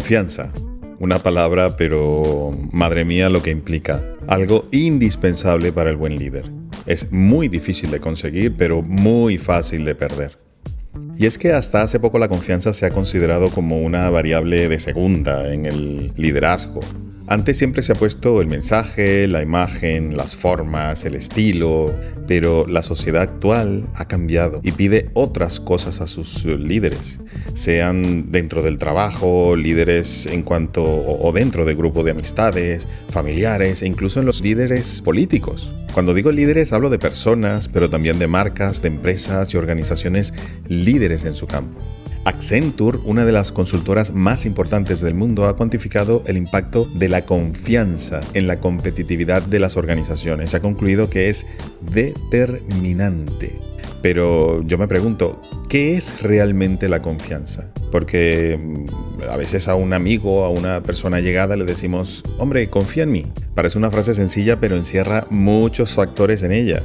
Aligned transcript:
Confianza. 0.00 0.50
Una 0.98 1.22
palabra, 1.22 1.76
pero 1.76 2.52
madre 2.72 3.04
mía 3.04 3.28
lo 3.28 3.42
que 3.42 3.50
implica. 3.50 4.02
Algo 4.28 4.64
indispensable 4.72 5.72
para 5.72 5.90
el 5.90 5.96
buen 5.96 6.18
líder. 6.18 6.50
Es 6.86 7.12
muy 7.12 7.48
difícil 7.48 7.90
de 7.90 8.00
conseguir, 8.00 8.56
pero 8.56 8.80
muy 8.80 9.36
fácil 9.36 9.84
de 9.84 9.94
perder. 9.94 10.38
Y 11.18 11.26
es 11.26 11.36
que 11.36 11.52
hasta 11.52 11.82
hace 11.82 12.00
poco 12.00 12.18
la 12.18 12.28
confianza 12.28 12.72
se 12.72 12.86
ha 12.86 12.90
considerado 12.92 13.50
como 13.50 13.82
una 13.82 14.08
variable 14.08 14.70
de 14.70 14.78
segunda 14.78 15.52
en 15.52 15.66
el 15.66 16.14
liderazgo. 16.16 16.80
Antes 17.30 17.58
siempre 17.58 17.80
se 17.82 17.92
ha 17.92 17.94
puesto 17.94 18.40
el 18.40 18.48
mensaje, 18.48 19.28
la 19.28 19.40
imagen, 19.40 20.16
las 20.16 20.34
formas, 20.34 21.04
el 21.04 21.14
estilo, 21.14 21.94
pero 22.26 22.66
la 22.66 22.82
sociedad 22.82 23.22
actual 23.22 23.88
ha 23.94 24.04
cambiado 24.08 24.58
y 24.64 24.72
pide 24.72 25.10
otras 25.14 25.60
cosas 25.60 26.00
a 26.00 26.08
sus 26.08 26.44
líderes, 26.44 27.20
sean 27.54 28.32
dentro 28.32 28.64
del 28.64 28.78
trabajo, 28.78 29.54
líderes 29.54 30.26
en 30.26 30.42
cuanto 30.42 30.82
o 30.84 31.30
dentro 31.32 31.64
de 31.66 31.76
grupo 31.76 32.02
de 32.02 32.10
amistades, 32.10 32.88
familiares 33.10 33.82
e 33.82 33.86
incluso 33.86 34.18
en 34.18 34.26
los 34.26 34.40
líderes 34.40 35.00
políticos. 35.00 35.72
Cuando 35.92 36.14
digo 36.14 36.32
líderes 36.32 36.72
hablo 36.72 36.90
de 36.90 36.98
personas, 36.98 37.68
pero 37.68 37.88
también 37.88 38.18
de 38.18 38.26
marcas, 38.26 38.82
de 38.82 38.88
empresas 38.88 39.54
y 39.54 39.56
organizaciones 39.56 40.34
líderes 40.66 41.24
en 41.24 41.36
su 41.36 41.46
campo. 41.46 41.78
Accenture, 42.24 42.98
una 43.04 43.24
de 43.24 43.32
las 43.32 43.50
consultoras 43.50 44.12
más 44.12 44.44
importantes 44.44 45.00
del 45.00 45.14
mundo, 45.14 45.46
ha 45.46 45.56
cuantificado 45.56 46.22
el 46.26 46.36
impacto 46.36 46.86
de 46.94 47.08
la 47.08 47.22
confianza 47.22 48.20
en 48.34 48.46
la 48.46 48.60
competitividad 48.60 49.42
de 49.42 49.58
las 49.58 49.76
organizaciones. 49.76 50.54
Ha 50.54 50.60
concluido 50.60 51.08
que 51.08 51.28
es 51.30 51.46
determinante. 51.92 53.50
Pero 54.02 54.62
yo 54.62 54.78
me 54.78 54.88
pregunto, 54.88 55.40
¿qué 55.68 55.96
es 55.96 56.22
realmente 56.22 56.88
la 56.88 57.00
confianza? 57.00 57.68
Porque 57.92 58.58
mm, 58.58 59.30
a 59.30 59.36
veces 59.36 59.68
a 59.68 59.74
un 59.74 59.92
amigo, 59.92 60.44
a 60.44 60.50
una 60.50 60.82
persona 60.82 61.20
llegada 61.20 61.56
le 61.56 61.64
decimos, 61.64 62.22
hombre, 62.38 62.68
confía 62.68 63.02
en 63.02 63.12
mí. 63.12 63.26
Parece 63.54 63.78
una 63.78 63.90
frase 63.90 64.14
sencilla, 64.14 64.58
pero 64.58 64.76
encierra 64.76 65.26
muchos 65.30 65.94
factores 65.94 66.42
en 66.42 66.52
ella. 66.52 66.80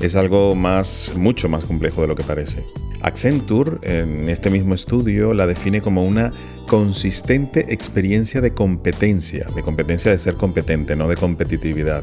Es 0.00 0.16
algo 0.16 0.54
más, 0.54 1.12
mucho 1.14 1.48
más 1.48 1.64
complejo 1.64 2.02
de 2.02 2.08
lo 2.08 2.16
que 2.16 2.24
parece. 2.24 2.62
Accenture, 3.06 3.78
en 3.82 4.28
este 4.28 4.50
mismo 4.50 4.74
estudio, 4.74 5.32
la 5.32 5.46
define 5.46 5.80
como 5.80 6.02
una 6.02 6.32
consistente 6.66 7.72
experiencia 7.72 8.40
de 8.40 8.52
competencia, 8.52 9.46
de 9.54 9.62
competencia 9.62 10.10
de 10.10 10.18
ser 10.18 10.34
competente, 10.34 10.96
no 10.96 11.06
de 11.06 11.16
competitividad, 11.16 12.02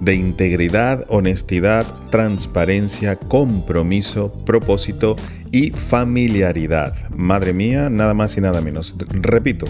de 0.00 0.16
integridad, 0.16 1.04
honestidad, 1.08 1.86
transparencia, 2.10 3.14
compromiso, 3.14 4.32
propósito 4.44 5.14
y 5.52 5.70
familiaridad. 5.70 6.92
Madre 7.10 7.52
mía, 7.52 7.88
nada 7.88 8.12
más 8.12 8.36
y 8.36 8.40
nada 8.40 8.60
menos. 8.60 8.96
Repito, 9.10 9.66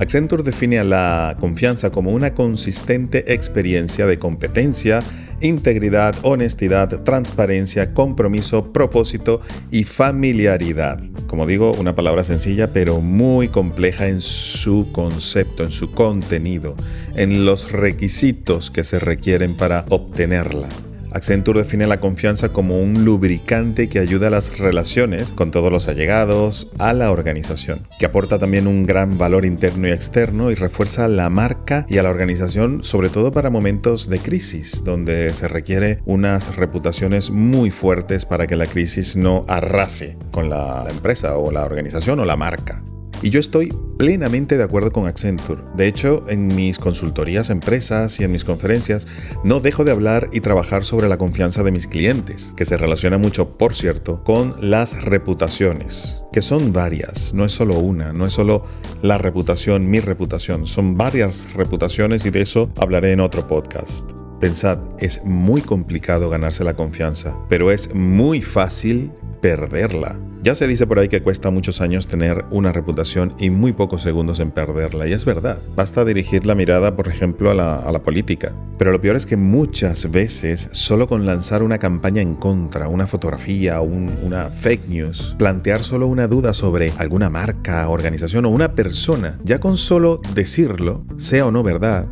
Accenture 0.00 0.42
define 0.42 0.78
a 0.78 0.84
la 0.84 1.36
confianza 1.38 1.90
como 1.90 2.12
una 2.12 2.32
consistente 2.32 3.34
experiencia 3.34 4.06
de 4.06 4.18
competencia, 4.18 5.02
integridad, 5.40 6.14
honestidad, 6.22 7.02
transparencia, 7.02 7.94
compromiso, 7.94 8.72
propósito 8.72 9.40
y 9.70 9.84
familiaridad. 9.84 11.00
Como 11.26 11.46
digo, 11.46 11.72
una 11.72 11.94
palabra 11.94 12.24
sencilla 12.24 12.72
pero 12.72 13.00
muy 13.00 13.48
compleja 13.48 14.08
en 14.08 14.20
su 14.20 14.90
concepto, 14.92 15.64
en 15.64 15.70
su 15.70 15.92
contenido, 15.92 16.74
en 17.16 17.44
los 17.44 17.72
requisitos 17.72 18.70
que 18.70 18.84
se 18.84 18.98
requieren 18.98 19.56
para 19.56 19.84
obtenerla. 19.88 20.68
Accenture 21.12 21.62
define 21.62 21.86
la 21.86 22.00
confianza 22.00 22.50
como 22.50 22.78
un 22.78 23.04
lubricante 23.04 23.88
que 23.88 23.98
ayuda 23.98 24.28
a 24.28 24.30
las 24.30 24.58
relaciones 24.58 25.30
con 25.32 25.50
todos 25.50 25.72
los 25.72 25.88
allegados, 25.88 26.68
a 26.78 26.92
la 26.92 27.10
organización, 27.10 27.80
que 27.98 28.06
aporta 28.06 28.38
también 28.38 28.66
un 28.66 28.86
gran 28.86 29.18
valor 29.18 29.44
interno 29.44 29.88
y 29.88 29.92
externo 29.92 30.50
y 30.50 30.54
refuerza 30.54 31.08
la 31.08 31.30
marca 31.30 31.86
y 31.88 31.98
a 31.98 32.02
la 32.02 32.10
organización, 32.10 32.84
sobre 32.84 33.08
todo 33.08 33.32
para 33.32 33.50
momentos 33.50 34.08
de 34.08 34.20
crisis, 34.20 34.84
donde 34.84 35.32
se 35.34 35.48
requiere 35.48 36.00
unas 36.04 36.56
reputaciones 36.56 37.30
muy 37.30 37.70
fuertes 37.70 38.24
para 38.24 38.46
que 38.46 38.56
la 38.56 38.66
crisis 38.66 39.16
no 39.16 39.44
arrase 39.48 40.16
con 40.30 40.50
la 40.50 40.86
empresa 40.90 41.36
o 41.36 41.50
la 41.50 41.64
organización 41.64 42.20
o 42.20 42.24
la 42.24 42.36
marca. 42.36 42.82
Y 43.20 43.30
yo 43.30 43.40
estoy 43.40 43.74
plenamente 43.98 44.56
de 44.56 44.62
acuerdo 44.62 44.92
con 44.92 45.06
Accenture. 45.06 45.60
De 45.76 45.88
hecho, 45.88 46.24
en 46.28 46.46
mis 46.46 46.78
consultorías 46.78 47.50
empresas 47.50 48.20
y 48.20 48.24
en 48.24 48.30
mis 48.30 48.44
conferencias 48.44 49.06
no 49.42 49.58
dejo 49.58 49.84
de 49.84 49.90
hablar 49.90 50.28
y 50.32 50.40
trabajar 50.40 50.84
sobre 50.84 51.08
la 51.08 51.18
confianza 51.18 51.64
de 51.64 51.72
mis 51.72 51.88
clientes, 51.88 52.52
que 52.56 52.64
se 52.64 52.76
relaciona 52.76 53.18
mucho, 53.18 53.50
por 53.50 53.74
cierto, 53.74 54.22
con 54.22 54.54
las 54.60 55.02
reputaciones, 55.02 56.22
que 56.32 56.42
son 56.42 56.72
varias, 56.72 57.34
no 57.34 57.44
es 57.44 57.52
solo 57.52 57.78
una, 57.80 58.12
no 58.12 58.24
es 58.24 58.32
solo 58.32 58.64
la 59.02 59.18
reputación, 59.18 59.90
mi 59.90 59.98
reputación, 59.98 60.66
son 60.66 60.96
varias 60.96 61.54
reputaciones 61.54 62.24
y 62.24 62.30
de 62.30 62.42
eso 62.42 62.70
hablaré 62.78 63.12
en 63.12 63.20
otro 63.20 63.48
podcast. 63.48 64.12
Pensad, 64.40 64.78
es 65.00 65.24
muy 65.24 65.60
complicado 65.62 66.30
ganarse 66.30 66.62
la 66.62 66.74
confianza, 66.74 67.36
pero 67.48 67.72
es 67.72 67.92
muy 67.92 68.40
fácil 68.40 69.10
perderla. 69.42 70.20
Ya 70.48 70.54
se 70.54 70.66
dice 70.66 70.86
por 70.86 70.98
ahí 70.98 71.08
que 71.08 71.22
cuesta 71.22 71.50
muchos 71.50 71.82
años 71.82 72.06
tener 72.06 72.46
una 72.50 72.72
reputación 72.72 73.34
y 73.38 73.50
muy 73.50 73.72
pocos 73.72 74.00
segundos 74.00 74.40
en 74.40 74.50
perderla, 74.50 75.06
y 75.06 75.12
es 75.12 75.26
verdad. 75.26 75.60
Basta 75.76 76.06
dirigir 76.06 76.46
la 76.46 76.54
mirada, 76.54 76.96
por 76.96 77.06
ejemplo, 77.06 77.50
a 77.50 77.54
la, 77.54 78.02
política. 78.02 78.54
Pero 78.78 78.90
lo 78.90 78.98
peor 78.98 79.16
es 79.16 79.26
que 79.26 79.36
muchas 79.36 80.10
veces, 80.10 80.70
solo 80.72 81.06
con 81.06 81.26
lanzar 81.26 81.62
una 81.62 81.76
campaña 81.76 82.22
en 82.22 82.34
contra, 82.34 82.88
una 82.88 83.06
fotografía, 83.06 83.82
una 83.82 84.44
fake 84.46 84.88
news, 84.88 85.36
plantear 85.38 85.84
solo 85.84 86.06
una 86.06 86.26
duda 86.26 86.54
sobre 86.54 86.94
alguna 86.96 87.28
marca, 87.28 87.86
organización 87.90 88.46
o 88.46 88.48
una 88.48 88.72
persona, 88.72 89.38
ya 89.44 89.60
con 89.60 89.76
solo 89.76 90.18
decirlo, 90.32 91.04
sea 91.18 91.44
o 91.44 91.50
no 91.50 91.62
verdad, 91.62 92.08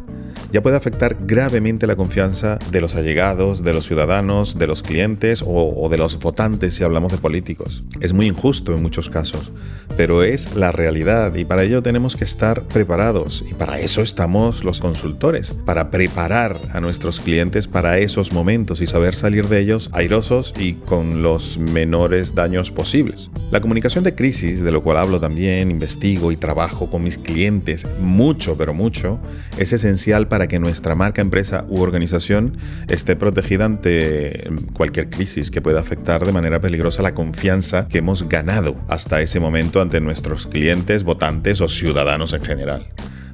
ya 0.56 0.62
puede 0.62 0.78
afectar 0.78 1.18
gravemente 1.20 1.86
la 1.86 1.96
confianza 1.96 2.58
de 2.70 2.80
los 2.80 2.94
allegados, 2.94 3.62
de 3.62 3.74
los 3.74 3.84
ciudadanos, 3.84 4.58
de 4.58 4.66
los 4.66 4.82
clientes 4.82 5.44
o, 5.46 5.86
de 5.90 5.98
los 5.98 6.18
votantes 6.18 6.72
si 6.72 6.82
hablamos 6.82 7.12
de 7.12 7.18
políticos. 7.18 7.84
Es 8.00 8.14
muy 8.14 8.26
injusto 8.26 8.72
en 8.72 8.80
muchos 8.80 9.10
casos, 9.10 9.52
pero 9.98 10.22
es 10.22 10.54
la 10.54 10.72
realidad 10.72 11.34
y 11.34 11.44
para 11.44 11.62
ello 11.62 11.82
tenemos 11.82 12.16
que 12.16 12.24
estar 12.24 12.62
preparados 12.62 13.44
y 13.50 13.52
para 13.52 13.78
eso 13.80 14.00
estamos 14.00 14.64
los 14.64 14.80
consultores, 14.80 15.52
para 15.52 15.90
preparar 15.90 16.56
a 16.72 16.80
nuestros 16.80 17.20
clientes 17.20 17.68
para 17.68 17.98
esos 17.98 18.32
momentos 18.32 18.80
y 18.80 18.86
saber 18.86 19.14
salir 19.14 19.48
de 19.48 19.60
ellos 19.60 19.90
airosos 19.92 20.54
y 20.58 20.72
con 20.72 21.22
los 21.22 21.58
menores 21.58 22.34
daños 22.34 22.70
posibles. 22.70 23.30
La 23.50 23.60
comunicación 23.60 24.04
de 24.04 24.14
crisis, 24.14 24.62
de 24.62 24.72
lo 24.72 24.82
cual 24.82 24.96
hablo 24.96 25.20
también, 25.20 25.70
investigo 25.70 26.32
y 26.32 26.36
trabajo 26.38 26.88
con 26.88 27.02
mis 27.02 27.18
clientes 27.18 27.86
mucho, 28.00 28.56
pero 28.56 28.72
mucho, 28.72 29.20
es 29.58 29.74
esencial 29.74 30.28
para 30.28 30.45
que 30.48 30.58
nuestra 30.58 30.94
marca, 30.94 31.22
empresa 31.22 31.64
u 31.68 31.80
organización 31.80 32.58
esté 32.88 33.16
protegida 33.16 33.64
ante 33.64 34.50
cualquier 34.74 35.08
crisis 35.10 35.50
que 35.50 35.60
pueda 35.60 35.80
afectar 35.80 36.24
de 36.24 36.32
manera 36.32 36.60
peligrosa 36.60 37.02
la 37.02 37.14
confianza 37.14 37.88
que 37.88 37.98
hemos 37.98 38.28
ganado 38.28 38.76
hasta 38.88 39.20
ese 39.20 39.40
momento 39.40 39.80
ante 39.80 40.00
nuestros 40.00 40.46
clientes, 40.46 41.04
votantes 41.04 41.60
o 41.60 41.68
ciudadanos 41.68 42.32
en 42.32 42.42
general. 42.42 42.86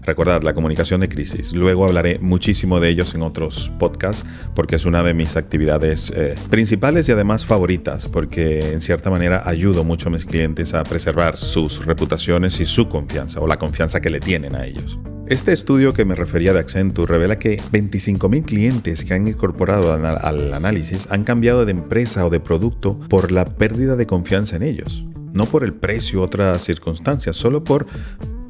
Recordad, 0.05 0.43
la 0.43 0.53
comunicación 0.53 1.01
de 1.01 1.09
crisis. 1.09 1.53
Luego 1.53 1.85
hablaré 1.85 2.19
muchísimo 2.19 2.81
de 2.81 2.89
ellos 2.89 3.15
en 3.15 3.23
otros 3.23 3.71
podcasts 3.79 4.27
porque 4.55 4.77
es 4.77 4.85
una 4.85 5.03
de 5.03 5.15
mis 5.15 5.37
actividades 5.37 6.13
eh, 6.17 6.35
principales 6.51 7.09
y 7.09 7.13
además 7.13 7.47
favoritas 7.47 8.09
porque 8.09 8.73
en 8.73 8.81
cierta 8.81 9.11
manera 9.11 9.43
ayudo 9.45 9.85
mucho 9.85 10.09
a 10.09 10.13
mis 10.13 10.27
clientes 10.27 10.75
a 10.75 10.83
preservar 10.83 11.37
sus 11.37 11.87
reputaciones 11.87 12.59
y 12.61 12.67
su 12.67 12.89
confianza 12.89 13.41
o 13.41 13.47
la 13.47 13.59
confianza 13.59 14.01
que 14.01 14.11
le 14.11 14.19
tienen 14.19 14.57
a 14.57 14.65
ellos. 14.65 14.99
Este 15.29 15.53
estudio 15.53 15.93
que 15.93 16.05
me 16.05 16.17
refería 16.17 16.53
de 16.53 16.59
Accenture 16.59 17.11
revela 17.11 17.39
que 17.39 17.61
25.000 17.73 18.45
clientes 18.45 19.05
que 19.05 19.15
han 19.15 19.29
incorporado 19.29 19.93
al 19.93 20.53
análisis 20.53 21.07
han 21.11 21.23
cambiado 21.23 21.65
de 21.65 21.71
empresa 21.71 22.27
o 22.27 22.31
de 22.31 22.41
producto 22.41 22.99
por 23.09 23.31
la 23.31 23.45
pérdida 23.45 23.95
de 23.95 24.07
confianza 24.07 24.57
en 24.57 24.65
ellos. 24.65 25.05
No 25.33 25.47
por 25.47 25.65
el 25.65 25.73
precio 25.73 26.21
u 26.21 26.23
otras 26.23 26.63
circunstancias, 26.63 27.37
solo 27.37 27.65
por 27.65 27.87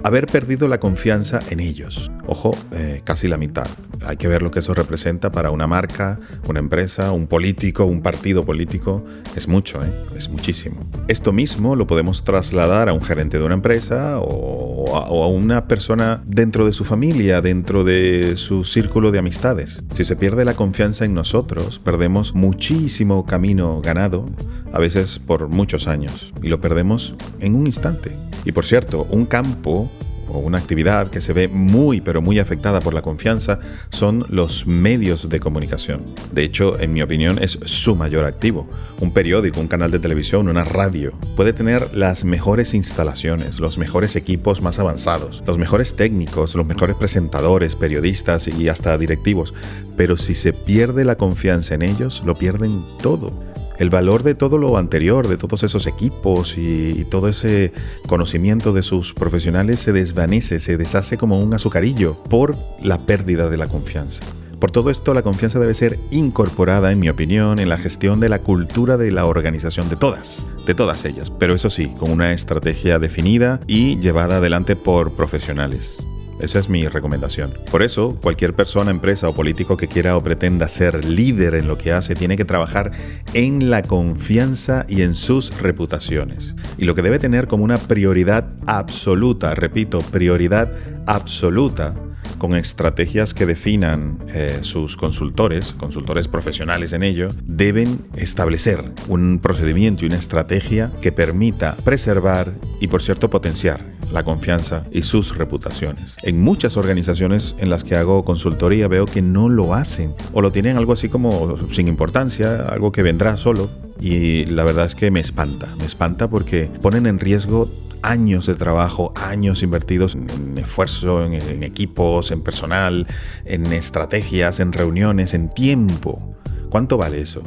haber 0.04 0.26
perdido 0.26 0.68
la 0.68 0.80
confianza 0.80 1.40
en 1.50 1.60
ellos. 1.60 2.10
Ojo, 2.26 2.56
eh, 2.72 3.00
casi 3.04 3.28
la 3.28 3.36
mitad. 3.36 3.66
Hay 4.06 4.16
que 4.16 4.28
ver 4.28 4.42
lo 4.42 4.50
que 4.50 4.58
eso 4.58 4.74
representa 4.74 5.30
para 5.30 5.50
una 5.50 5.66
marca, 5.66 6.18
una 6.48 6.58
empresa, 6.58 7.12
un 7.12 7.26
político, 7.26 7.84
un 7.84 8.02
partido 8.02 8.44
político. 8.44 9.04
Es 9.36 9.48
mucho, 9.48 9.82
¿eh? 9.82 9.90
es 10.16 10.28
muchísimo. 10.28 10.76
Esto 11.08 11.32
mismo 11.32 11.76
lo 11.76 11.86
podemos 11.86 12.24
trasladar 12.24 12.88
a 12.88 12.92
un 12.92 13.02
gerente 13.02 13.38
de 13.38 13.44
una 13.44 13.54
empresa 13.54 14.18
o 14.18 14.96
a, 14.96 15.08
o 15.08 15.22
a 15.22 15.28
una 15.28 15.68
persona 15.68 16.22
dentro 16.26 16.66
de 16.66 16.72
su 16.72 16.84
familia, 16.84 17.40
dentro 17.40 17.84
de 17.84 18.34
su 18.36 18.64
círculo 18.64 19.10
de 19.10 19.20
amistades. 19.20 19.84
Si 19.92 20.04
se 20.04 20.16
pierde 20.16 20.44
la 20.44 20.54
confianza 20.54 21.04
en 21.04 21.14
nosotros, 21.14 21.78
perdemos 21.78 22.34
muchísimo 22.34 23.24
camino 23.26 23.80
ganado, 23.82 24.26
a 24.72 24.78
veces 24.78 25.18
por 25.18 25.48
muchos 25.48 25.88
años, 25.88 26.32
y 26.42 26.48
lo 26.48 26.60
perdemos 26.60 27.14
en 27.40 27.54
un 27.54 27.66
instante. 27.66 28.16
Y 28.44 28.52
por 28.52 28.64
cierto, 28.64 29.06
un 29.10 29.26
campo 29.26 29.88
o 30.32 30.38
una 30.38 30.58
actividad 30.58 31.08
que 31.08 31.20
se 31.20 31.32
ve 31.32 31.48
muy 31.48 32.00
pero 32.00 32.22
muy 32.22 32.38
afectada 32.38 32.80
por 32.80 32.94
la 32.94 33.02
confianza 33.02 33.60
son 33.90 34.24
los 34.28 34.66
medios 34.66 35.28
de 35.28 35.40
comunicación. 35.40 36.02
De 36.32 36.42
hecho, 36.42 36.80
en 36.80 36.92
mi 36.92 37.02
opinión, 37.02 37.38
es 37.38 37.58
su 37.64 37.96
mayor 37.96 38.24
activo. 38.24 38.68
Un 39.00 39.12
periódico, 39.12 39.60
un 39.60 39.68
canal 39.68 39.90
de 39.90 39.98
televisión, 39.98 40.48
una 40.48 40.64
radio 40.64 41.12
puede 41.36 41.52
tener 41.52 41.94
las 41.94 42.24
mejores 42.24 42.74
instalaciones, 42.74 43.60
los 43.60 43.78
mejores 43.78 44.16
equipos 44.16 44.62
más 44.62 44.78
avanzados, 44.78 45.42
los 45.46 45.58
mejores 45.58 45.94
técnicos, 45.96 46.54
los 46.54 46.66
mejores 46.66 46.96
presentadores, 46.96 47.76
periodistas 47.76 48.48
y 48.48 48.68
hasta 48.68 48.96
directivos, 48.98 49.52
pero 49.96 50.16
si 50.16 50.34
se 50.34 50.52
pierde 50.52 51.04
la 51.04 51.16
confianza 51.16 51.74
en 51.74 51.82
ellos, 51.82 52.22
lo 52.24 52.34
pierden 52.34 52.82
todo 53.02 53.51
el 53.82 53.90
valor 53.90 54.22
de 54.22 54.36
todo 54.36 54.58
lo 54.58 54.78
anterior, 54.78 55.26
de 55.26 55.36
todos 55.36 55.64
esos 55.64 55.88
equipos 55.88 56.56
y, 56.56 57.04
todo 57.10 57.28
ese 57.28 57.72
conocimiento 58.06 58.72
de 58.72 58.84
sus 58.84 59.12
profesionales 59.12 59.80
se 59.80 59.92
desvanece, 59.92 60.60
se 60.60 60.76
deshace 60.76 61.18
como 61.18 61.40
un 61.40 61.52
azucarillo 61.52 62.14
por 62.30 62.54
la 62.80 62.96
pérdida 62.96 63.50
de 63.50 63.56
la 63.56 63.66
confianza. 63.66 64.22
Por 64.60 64.70
todo 64.70 64.88
esto, 64.88 65.14
la 65.14 65.22
confianza 65.22 65.58
debe 65.58 65.74
ser 65.74 65.98
incorporada, 66.12 66.92
en 66.92 67.00
mi 67.00 67.08
opinión, 67.08 67.58
en 67.58 67.68
la 67.68 67.76
gestión 67.76 68.20
de 68.20 68.28
la 68.28 68.38
cultura 68.38 68.96
de 68.96 69.10
la 69.10 69.26
organización 69.26 69.88
de 69.88 69.96
todas, 69.96 70.46
de 70.64 70.76
todas 70.76 71.04
ellas, 71.04 71.30
pero 71.30 71.52
eso 71.52 71.68
sí, 71.68 71.88
con 71.98 72.12
una 72.12 72.32
estrategia 72.32 73.00
definida 73.00 73.58
y 73.66 73.98
llevada 73.98 74.36
adelante 74.36 74.76
por 74.76 75.12
profesionales. 75.12 75.98
Esa 76.40 76.58
es 76.58 76.68
mi 76.68 76.86
recomendación. 76.88 77.50
Por 77.70 77.82
eso, 77.82 78.18
cualquier 78.20 78.54
persona, 78.54 78.90
empresa 78.90 79.28
o 79.28 79.34
político 79.34 79.76
que 79.76 79.88
quiera 79.88 80.16
o 80.16 80.22
pretenda 80.22 80.68
ser 80.68 81.04
líder 81.04 81.54
en 81.54 81.68
lo 81.68 81.78
que 81.78 81.92
hace 81.92 82.14
tiene 82.14 82.36
que 82.36 82.44
trabajar 82.44 82.90
en 83.34 83.70
la 83.70 83.82
confianza 83.82 84.84
y 84.88 85.02
en 85.02 85.14
sus 85.14 85.56
reputaciones. 85.60 86.54
Y 86.78 86.84
lo 86.84 86.94
que 86.94 87.02
debe 87.02 87.18
tener 87.18 87.46
como 87.46 87.64
una 87.64 87.78
prioridad 87.78 88.48
absoluta, 88.66 89.54
repito, 89.54 90.00
prioridad 90.00 90.72
absoluta, 91.06 91.94
con 92.42 92.56
estrategias 92.56 93.34
que 93.34 93.46
definan 93.46 94.18
eh, 94.34 94.58
sus 94.62 94.96
consultores, 94.96 95.74
consultores 95.74 96.26
profesionales 96.26 96.92
en 96.92 97.04
ello, 97.04 97.28
deben 97.44 98.00
establecer 98.16 98.82
un 99.06 99.38
procedimiento 99.38 100.04
y 100.04 100.08
una 100.08 100.18
estrategia 100.18 100.90
que 101.00 101.12
permita 101.12 101.76
preservar 101.84 102.52
y, 102.80 102.88
por 102.88 103.00
cierto, 103.00 103.30
potenciar 103.30 103.91
la 104.12 104.22
confianza 104.22 104.84
y 104.92 105.02
sus 105.02 105.36
reputaciones. 105.36 106.16
En 106.22 106.40
muchas 106.40 106.76
organizaciones 106.76 107.54
en 107.58 107.70
las 107.70 107.84
que 107.84 107.96
hago 107.96 108.24
consultoría 108.24 108.88
veo 108.88 109.06
que 109.06 109.22
no 109.22 109.48
lo 109.48 109.74
hacen 109.74 110.14
o 110.32 110.40
lo 110.40 110.52
tienen 110.52 110.76
algo 110.76 110.92
así 110.92 111.08
como 111.08 111.56
sin 111.70 111.88
importancia, 111.88 112.66
algo 112.68 112.92
que 112.92 113.02
vendrá 113.02 113.36
solo. 113.36 113.68
Y 114.00 114.46
la 114.46 114.64
verdad 114.64 114.86
es 114.86 114.94
que 114.94 115.10
me 115.10 115.20
espanta, 115.20 115.68
me 115.78 115.84
espanta 115.84 116.28
porque 116.28 116.68
ponen 116.80 117.06
en 117.06 117.18
riesgo 117.18 117.70
años 118.02 118.46
de 118.46 118.54
trabajo, 118.54 119.12
años 119.14 119.62
invertidos 119.62 120.16
en 120.16 120.58
esfuerzo, 120.58 121.24
en, 121.24 121.62
equipos, 121.62 122.32
en 122.32 122.42
personal, 122.42 123.06
en 123.44 123.72
estrategias, 123.72 124.60
en 124.60 124.72
reuniones, 124.72 125.34
en 125.34 125.48
tiempo. 125.48 126.34
¿Cuánto 126.68 126.96
vale 126.96 127.20
eso? 127.20 127.42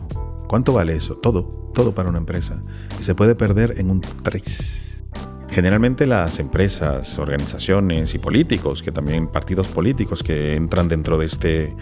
¿Cuánto 0.47 0.73
vale 0.73 0.95
eso? 0.95 1.15
Todo, 1.15 1.71
todo 1.73 1.93
para 1.93 2.09
una 2.09 2.19
empresa. 2.19 2.61
Y 2.99 3.03
se 3.03 3.15
puede 3.15 3.35
perder 3.35 3.75
en 3.77 3.89
un 3.89 4.01
3 4.01 4.84
Generalmente 5.55 6.05
las 6.05 6.39
empresas, 6.39 7.17
organizaciones 7.17 8.13
y 8.13 8.19
políticos, 8.19 8.83
que 8.83 8.91
también 8.91 9.29
partidos 9.29 9.69
políticos 9.69 10.21
que 10.21 10.53
entran 10.53 10.89
dentro 10.89 11.17
de 11.17 11.27
este, 11.27 11.73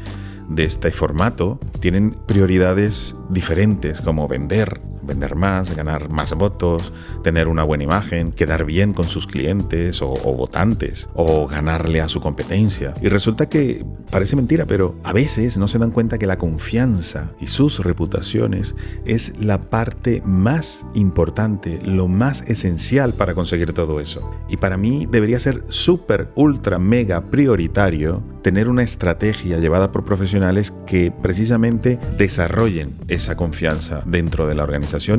de 0.47 0.63
este 0.63 0.91
formato, 0.91 1.59
tienen 1.79 2.11
prioridades 2.11 3.15
diferentes 3.31 3.99
como 3.99 4.27
vender, 4.27 4.79
vender 5.05 5.35
más, 5.35 5.75
ganar 5.75 6.09
más 6.09 6.33
votos, 6.33 6.93
tener 7.23 7.47
una 7.47 7.63
buena 7.63 7.83
imagen, 7.83 8.31
quedar 8.31 8.65
bien 8.65 8.93
con 8.93 9.09
sus 9.09 9.27
clientes 9.27 10.01
o, 10.01 10.07
votantes, 10.07 11.09
o 11.13 11.47
ganarle 11.47 12.01
a 12.01 12.07
su 12.07 12.19
competencia. 12.19 12.93
Y 13.01 13.09
resulta 13.09 13.49
que 13.49 13.85
parece 14.11 14.35
mentira, 14.35 14.65
pero 14.65 14.95
a 15.03 15.13
veces 15.13 15.57
no 15.57 15.67
se 15.67 15.79
dan 15.79 15.91
cuenta 15.91 16.17
que 16.17 16.27
la 16.27 16.37
confianza 16.37 17.31
y 17.39 17.47
sus 17.47 17.79
reputaciones 17.79 18.75
es 19.05 19.39
la 19.39 19.59
parte 19.59 20.21
más 20.25 20.85
importante, 20.93 21.79
lo 21.83 22.07
más 22.07 22.43
esencial 22.49 23.13
para 23.13 23.33
conseguir 23.33 23.73
todo 23.73 23.99
eso. 23.99 24.29
Y 24.49 24.57
para 24.57 24.77
mí 24.77 25.07
debería 25.09 25.39
ser 25.39 25.63
súper, 25.67 26.29
ultra, 26.35 26.79
mega 26.79 27.29
prioritario 27.29 28.23
tener 28.43 28.69
una 28.69 28.83
estrategia 28.83 29.57
llevada 29.57 29.91
por 29.91 30.03
profesionales 30.03 30.73
que 30.85 31.11
precisamente 31.11 31.97
desarrollen 32.17 32.93
esa 33.07 33.35
confianza 33.37 34.03
dentro 34.05 34.47
de 34.47 34.53
la 34.53 34.63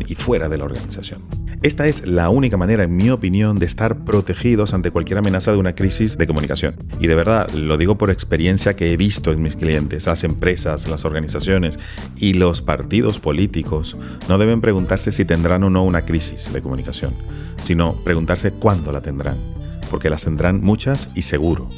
y 0.06 0.14
fuera 0.14 0.48
de 0.48 0.56
la 0.56 0.64
organización. 0.64 1.20
Esta 1.62 1.86
es 1.86 2.06
la 2.06 2.28
única 2.28 2.56
manera, 2.56 2.84
en 2.84 2.94
mi 2.94 3.10
opinión, 3.10 3.58
de 3.58 3.66
estar 3.66 4.04
protegidos 4.04 4.74
ante 4.74 4.90
cualquier 4.90 5.18
amenaza 5.18 5.50
de 5.50 5.58
una 5.58 5.74
crisis 5.74 6.16
de 6.16 6.26
comunicación. 6.26 6.76
Y 7.00 7.06
de 7.06 7.14
verdad, 7.14 7.48
lo 7.52 7.76
digo 7.76 7.96
por 7.96 8.10
experiencia 8.10 8.76
que 8.76 8.92
he 8.92 8.96
visto 8.96 9.32
en 9.32 9.42
mis 9.42 9.56
clientes, 9.56 10.06
las 10.06 10.24
empresas, 10.24 10.86
las 10.86 11.04
organizaciones 11.04 11.78
y 12.16 12.34
los 12.34 12.60
partidos 12.62 13.18
políticos 13.18 13.96
no 14.28 14.38
deben 14.38 14.60
preguntarse 14.60 15.10
si 15.10 15.24
tendrán 15.24 15.64
o 15.64 15.70
no 15.70 15.82
una 15.82 16.02
crisis 16.02 16.52
de 16.52 16.62
comunicación, 16.62 17.12
sino 17.60 17.94
preguntarse 18.04 18.52
cuándo 18.52 18.92
la 18.92 19.00
tendrán, 19.00 19.36
porque 19.90 20.10
las 20.10 20.24
tendrán 20.24 20.62
muchas 20.62 21.08
y 21.14 21.22
seguro 21.22 21.68